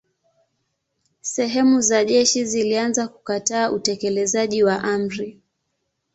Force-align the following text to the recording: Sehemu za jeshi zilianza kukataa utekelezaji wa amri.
Sehemu 1.21 1.81
za 1.81 2.05
jeshi 2.05 2.45
zilianza 2.45 3.07
kukataa 3.07 3.71
utekelezaji 3.71 4.63
wa 4.63 4.83
amri. 4.83 5.39